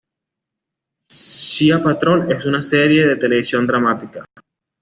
[1.05, 4.25] Sea Patrol es una serie de televisión dramática.